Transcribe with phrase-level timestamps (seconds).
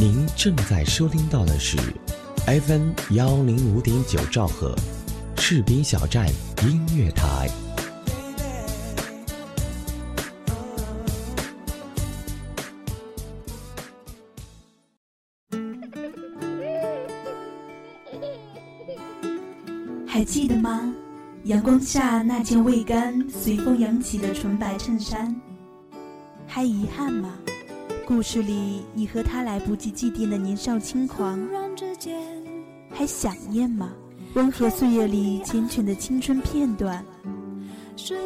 [0.00, 1.76] 您正在收听到的是
[2.46, 4.74] FM 幺零五点九兆赫，
[5.36, 6.26] 士兵小站
[6.62, 7.50] 音乐台。
[20.06, 20.94] 还记得吗？
[21.44, 25.38] 阳光下那件未干、随风扬起的纯白衬衫。
[26.46, 27.34] 还遗憾吗？
[28.10, 31.38] 故事里你和他来不及祭奠的年少轻狂，
[32.90, 33.92] 还想念吗？
[34.34, 37.04] 温和岁月里缱绻的青春片段。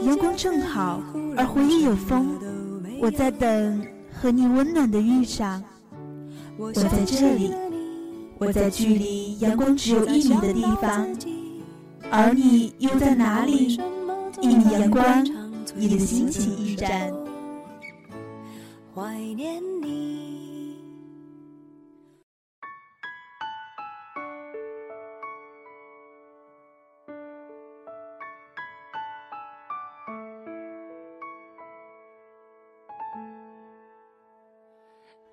[0.06, 1.02] 阳光正好，
[1.36, 2.34] 而回忆有风。
[2.98, 5.62] 我在等和你温暖的遇上。
[6.56, 7.52] 我在这里，
[8.38, 11.06] 我在距离阳光只有一米的地方，
[12.10, 13.78] 而你又在哪里？
[14.40, 15.22] 一米阳光，
[15.76, 17.12] 你的心情驿站。
[18.94, 20.78] 怀念你。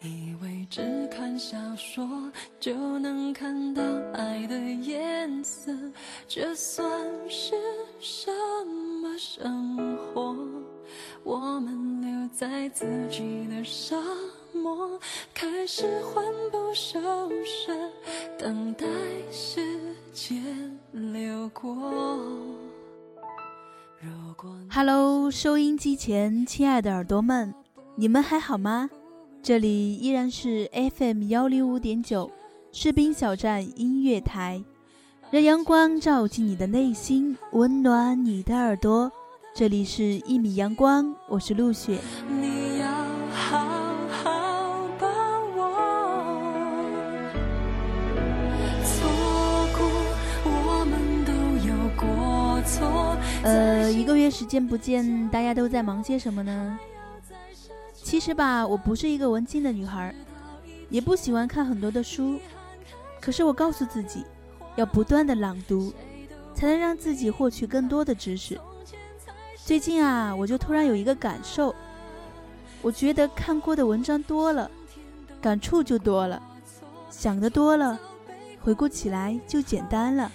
[0.03, 2.03] 以为只看小说
[2.59, 5.71] 就能看到爱的颜色，
[6.27, 6.90] 这算
[16.51, 16.99] 不守
[17.45, 17.73] 舍，
[18.37, 18.85] 等待
[19.31, 19.61] 时
[20.13, 20.41] 间
[20.91, 21.75] 流过。
[24.69, 27.53] Hello，收音机前亲爱的耳朵们，
[27.95, 28.89] 你们还好吗？
[29.43, 32.31] 这里依然是 FM 幺零五点九
[32.71, 34.63] 士兵小站音乐台，
[35.29, 39.11] 让阳光照进你的内心，温暖你的耳朵。
[39.53, 41.99] 这里是《一米阳光》，我是陆雪。
[53.51, 56.79] 呃，一个月时间不见，大家都在忙些什么呢？
[57.93, 60.15] 其实吧，我不是一个文静的女孩，
[60.89, 62.39] 也不喜欢看很多的书。
[63.19, 64.23] 可是我告诉自己，
[64.77, 65.93] 要不断的朗读，
[66.55, 68.57] 才能让自己获取更多的知识。
[69.57, 71.75] 最近啊，我就突然有一个感受，
[72.81, 74.71] 我觉得看过的文章多了，
[75.41, 76.41] 感触就多了，
[77.09, 77.99] 想的多了，
[78.61, 80.31] 回顾起来就简单了。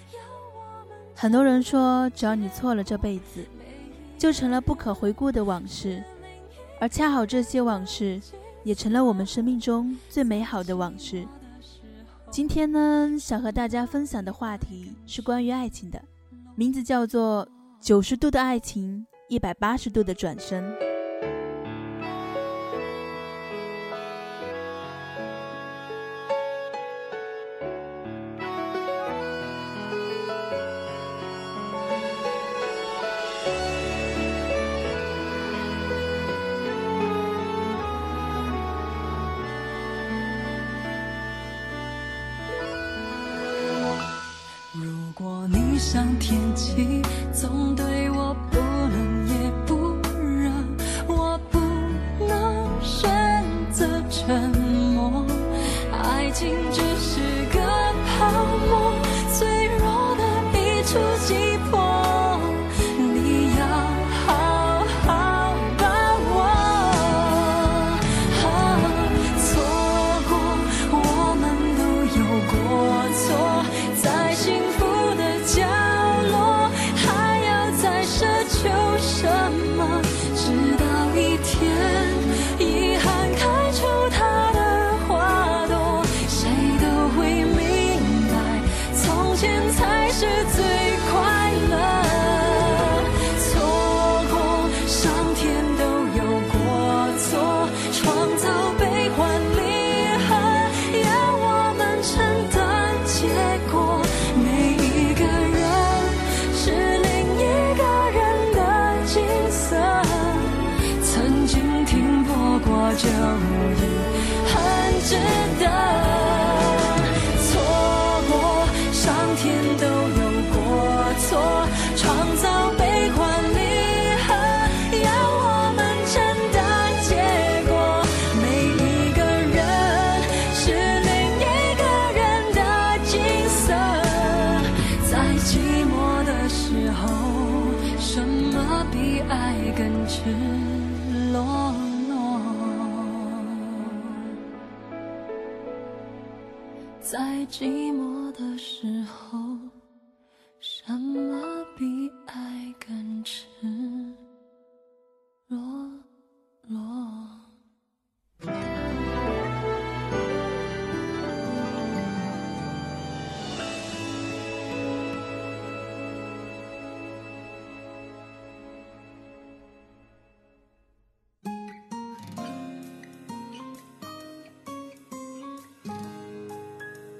[1.17, 3.43] 很多人说，只要你错了这辈子，
[4.19, 6.05] 就成了不可回顾的往事，
[6.79, 8.21] 而恰好这些往事，
[8.63, 11.27] 也成了我们生命中最美好的往事。
[12.31, 16.01] 今天呢，想和大家分享的话题是关于爱情的，
[16.55, 17.49] 名字叫做
[17.85, 19.07] 《九十度的爱情》。
[19.29, 20.86] 一百八十度的转身。
[45.89, 47.01] 像天气，
[47.33, 48.37] 总对我。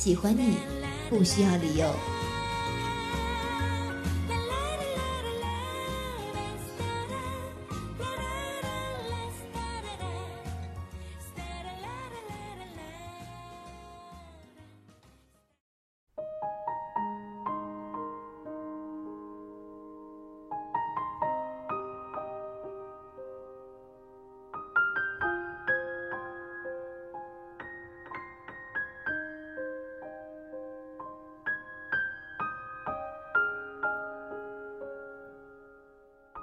[0.00, 0.54] 喜欢你，
[1.10, 2.19] 不需要理由。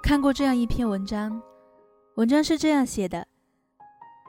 [0.08, 1.38] 看过这样一篇文章，
[2.14, 3.28] 文章是这样写的：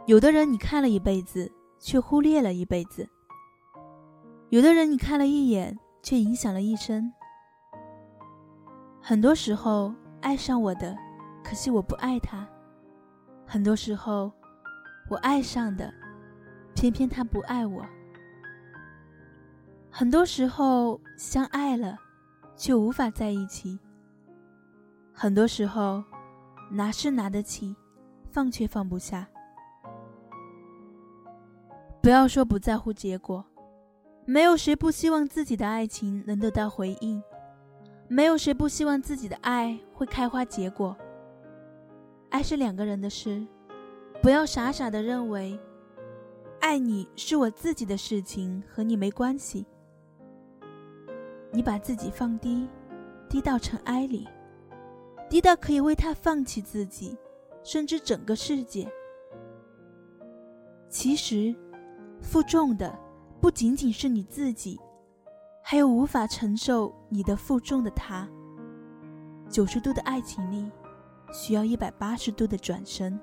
[0.08, 1.50] 有的人你看了一辈子，
[1.80, 3.08] 却忽略了一辈子；
[4.50, 7.10] 有的人你看了一眼，却影响了一生。
[9.00, 10.94] 很多时候，爱上我的，
[11.46, 12.46] 可惜我不爱他；
[13.48, 14.30] 很多时候，
[15.10, 15.94] 我爱上的，
[16.76, 17.82] 偏偏他不爱我；
[19.90, 21.98] 很多时候，相爱了，
[22.58, 23.80] 却无法在一起。
[25.22, 26.02] 很多时候，
[26.72, 27.76] 拿是拿得起，
[28.32, 29.28] 放却放不下。
[32.02, 33.44] 不要说不在乎结果，
[34.24, 37.22] 没有谁不希望自己的爱情能得到回应，
[38.08, 40.96] 没有谁不希望自己的爱会开花结果。
[42.30, 43.46] 爱是两个人的事，
[44.22, 45.60] 不要傻傻的认为，
[46.62, 49.66] 爱你是我自己的事情，和你没关系。
[51.52, 52.70] 你把自己放低，
[53.28, 54.26] 低到尘埃里。
[55.30, 57.16] 低到可以为他放弃自己，
[57.64, 58.92] 甚至整个世界。
[60.90, 61.56] 其实，
[62.20, 62.98] 负重的
[63.40, 64.80] 不仅仅是你自己，
[65.62, 68.28] 还有无法承受你的负重的他。
[69.50, 70.72] 九十度的爱情里，
[71.32, 73.20] 需要一百八十度的转身。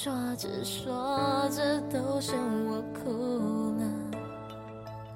[0.00, 2.30] 说着说着都是
[2.68, 3.84] 我哭了，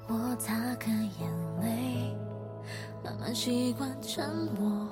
[0.09, 2.13] 我擦干眼泪，
[3.01, 4.85] 慢慢习惯沉默。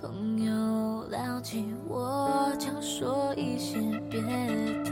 [0.00, 3.78] 朋友聊起我，就说一些
[4.10, 4.90] 别的。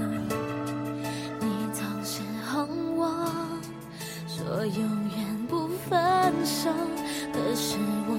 [1.40, 2.22] 你总是
[2.52, 3.26] 哄我
[4.28, 4.80] 说永
[5.18, 6.70] 远不分手，
[7.32, 8.14] 可是我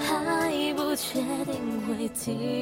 [0.00, 2.61] 还不确定会停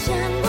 [0.00, 0.39] 想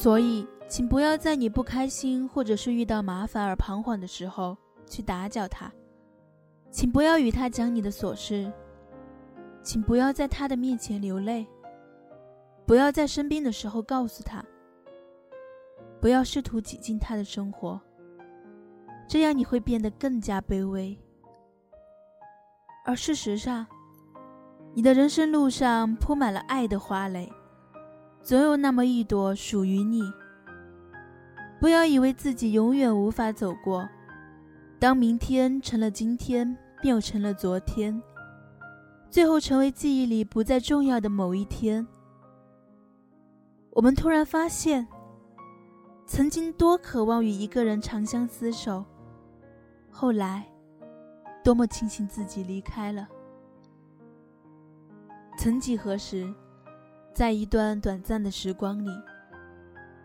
[0.00, 5.72] 所以，请不要在你不开心或者是遇到麻烦而彷徨的时候去打搅他，
[6.70, 8.48] 请不要与他讲你的琐事，
[9.60, 11.44] 请不要在他的面前流泪，
[12.64, 14.40] 不要在生病的时候告诉他，
[16.00, 17.80] 不要试图挤进他的生活，
[19.08, 20.96] 这样你会变得更加卑微。
[22.84, 23.66] 而事实上，
[24.74, 27.28] 你的人生路上铺满了爱的花蕾。
[28.22, 30.02] 总有那么一朵属于你。
[31.60, 33.88] 不要以为自己永远无法走过，
[34.78, 38.00] 当明天成了今天，便又成了昨天，
[39.10, 41.84] 最后成为记忆里不再重要的某一天。
[43.70, 44.86] 我们突然发现，
[46.06, 48.84] 曾经多渴望与一个人长相厮守，
[49.90, 50.46] 后来，
[51.42, 53.08] 多么庆幸自己离开了。
[55.36, 56.32] 曾几何时。
[57.18, 58.88] 在一段短暂的时光里，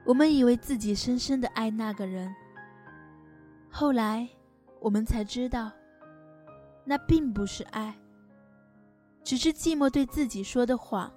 [0.04, 2.34] 我们以为自己深深的爱那个人。
[3.70, 4.28] 后来，
[4.80, 5.72] 我们才知道，
[6.84, 7.96] 那并不是爱，
[9.24, 11.14] 只是寂寞对自己说的谎。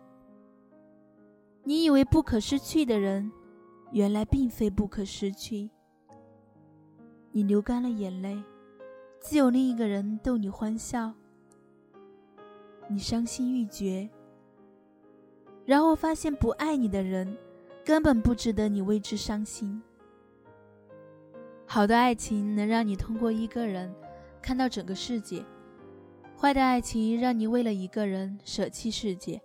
[1.64, 3.32] 你以为不可失去的人，
[3.90, 5.70] 原来并非不可失去。
[7.32, 8.36] 你流干了眼泪，
[9.18, 11.14] 自有另一个人逗你欢笑。
[12.86, 14.06] 你伤心欲绝。
[15.66, 17.36] 然后发现不爱你的人，
[17.84, 19.82] 根本不值得你为之伤心。
[21.66, 23.92] 好的爱情能让你通过一个人
[24.40, 25.44] 看到整个世界，
[26.38, 29.42] 坏的爱情让你为了一个人舍弃世界。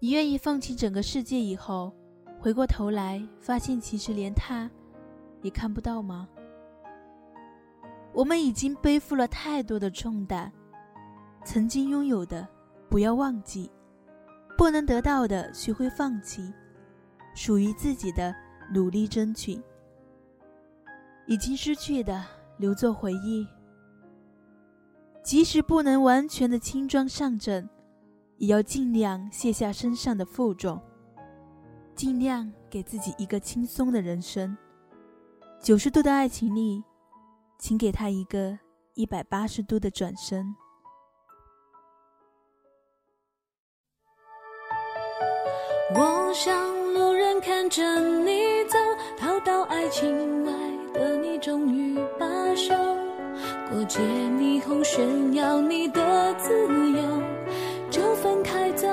[0.00, 1.90] 你愿意放弃整个世界以后，
[2.38, 4.70] 回过头来发现其实连他，
[5.40, 6.28] 也看不到吗？
[8.12, 10.52] 我们已经背负了太多的重担，
[11.42, 12.46] 曾经拥有的，
[12.90, 13.70] 不要忘记。
[14.56, 16.52] 不能得到的，学会放弃；
[17.34, 18.34] 属于自己的，
[18.72, 19.60] 努力争取；
[21.26, 22.24] 已经失去的，
[22.58, 23.46] 留作回忆。
[25.22, 27.68] 即使不能完全的轻装上阵，
[28.36, 30.80] 也要尽量卸下身上的负重，
[31.94, 34.56] 尽量给自己一个轻松的人生。
[35.60, 36.84] 九十度的爱情里，
[37.58, 38.58] 请给他一个
[38.94, 40.54] 一百八十度的转身。
[45.96, 48.76] 我像路人看着你走，
[49.16, 50.52] 逃到爱情外
[50.92, 52.74] 的你终于罢休，
[53.70, 57.22] 过街霓虹炫耀你的自由，
[57.90, 58.88] 就分开走，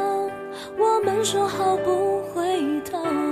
[0.78, 3.31] 我们说好不回头。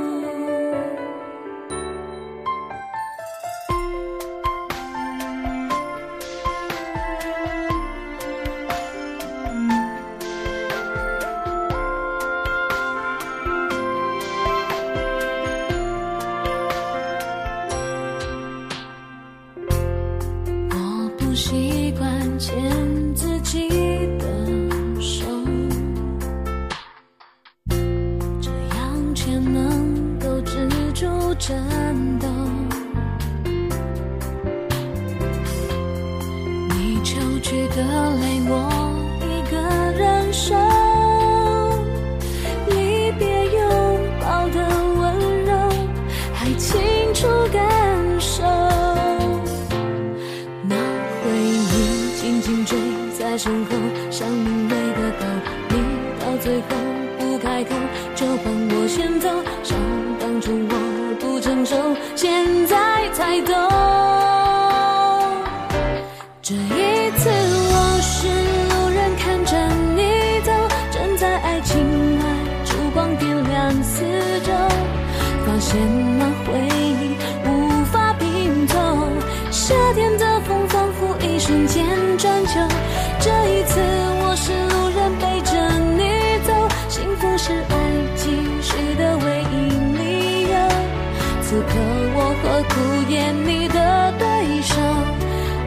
[91.49, 91.65] 此刻
[92.13, 92.75] 我何苦
[93.11, 94.75] 演你的对手？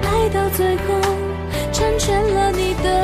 [0.05, 0.95] 爱到最后，
[1.73, 3.03] 成全了你的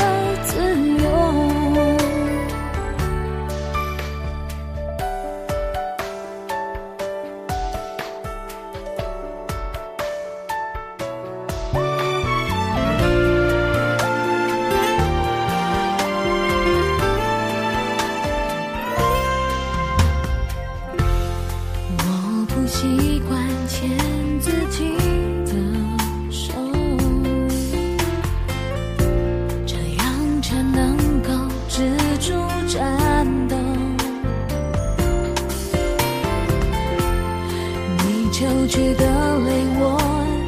[38.41, 39.05] 你求去的
[39.41, 39.99] 泪，我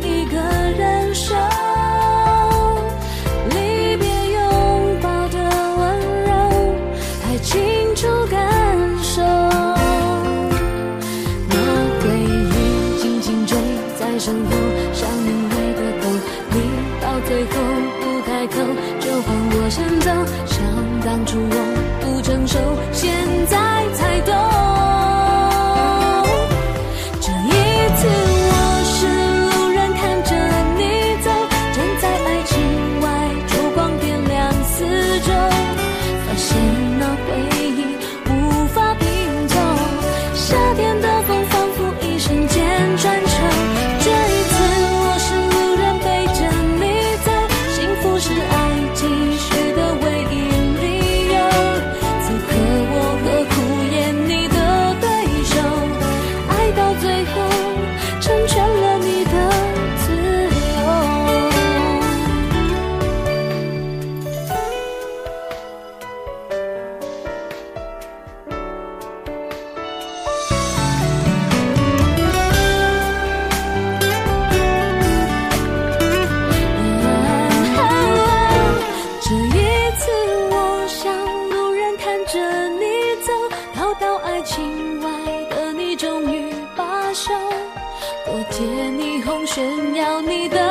[0.05, 0.39] 一个
[0.79, 1.35] 人受。
[3.49, 4.39] 离别拥
[5.03, 5.35] 抱的
[5.77, 5.81] 温
[6.25, 6.31] 柔，
[7.25, 7.59] 还清
[7.97, 8.39] 楚感
[9.03, 9.21] 受。
[11.49, 11.55] 那
[11.99, 13.59] 回忆紧紧追
[13.99, 14.51] 在身后，
[14.93, 16.07] 像明媚的狗，
[16.53, 16.55] 你
[17.03, 17.51] 到最后
[18.01, 18.55] 不开口，
[19.01, 20.07] 就换我先走。
[20.47, 20.63] 想
[21.05, 21.41] 当初
[90.23, 90.70] 你的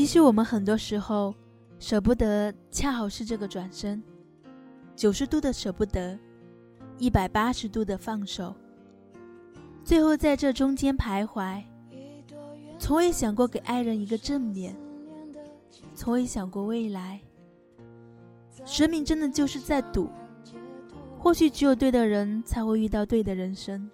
[0.00, 1.34] 其实我们很多时候
[1.78, 4.02] 舍不得，恰好是这个转身，
[4.96, 6.18] 九十度的舍不得，
[6.96, 8.54] 一百八十度的放手，
[9.84, 11.62] 最后在这中间徘徊。
[12.78, 14.74] 从未想过给爱人一个正面，
[15.94, 17.20] 从未想过未来。
[18.64, 20.08] 生命真的就是在赌，
[21.18, 23.90] 或许只有对的人才会遇到对的人生。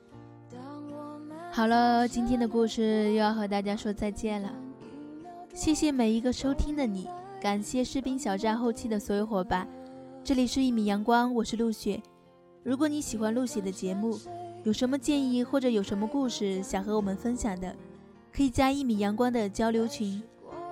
[1.50, 4.54] 好了，今天的故事又要和大家说再见了。
[5.56, 7.08] 谢谢每一个收听的你，
[7.40, 9.66] 感谢士兵小站后期的所有伙伴。
[10.22, 11.98] 这里是一米阳光，我是陆雪。
[12.62, 14.18] 如果你喜欢陆雪的节目，
[14.64, 17.74] 有什么建议或者有什么故事想和我们分享的，
[18.30, 20.22] 可以加一米阳光的交流群：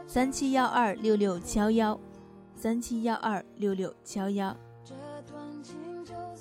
[0.06, 1.98] 三七幺二六六七幺幺，
[2.54, 4.54] 三七幺二六六七幺幺。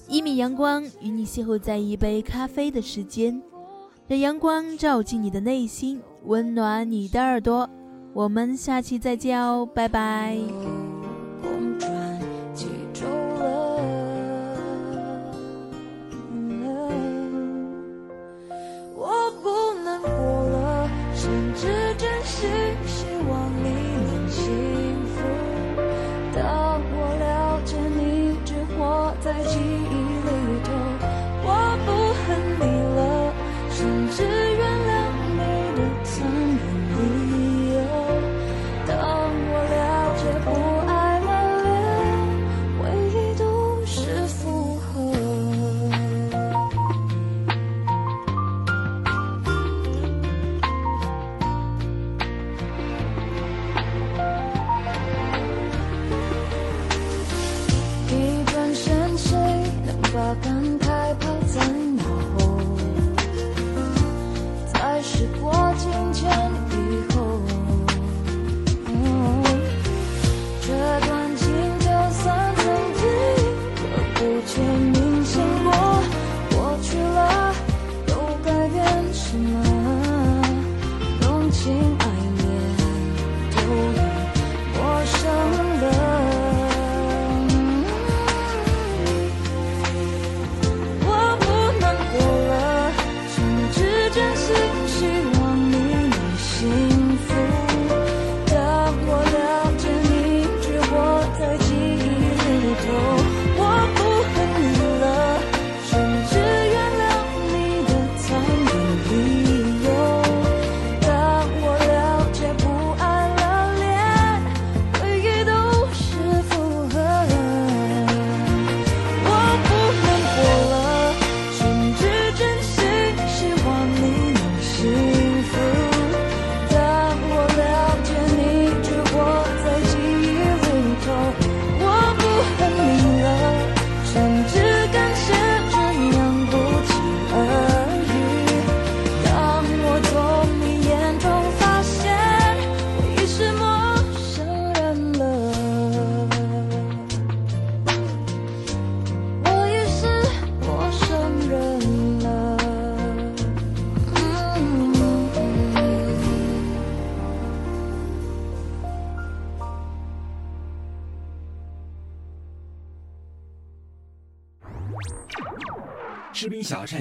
[0.09, 3.41] 一米阳光与你邂逅在一杯咖啡的时间，
[4.05, 7.69] 让阳光照进你的内心，温暖你的耳朵。
[8.13, 10.92] 我们下期再见哦，拜拜。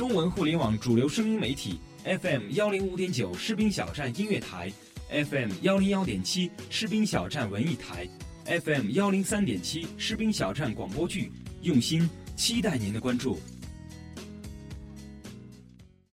[0.00, 4.72] 中文互联网主流声音媒体 FM 幺零五点九士兵小站音乐台
[5.10, 8.08] ，FM 幺零幺点七士兵小站文艺台
[8.46, 13.38] ，FM 幺零三点七士兵小站广播剧，用心期待您的关注。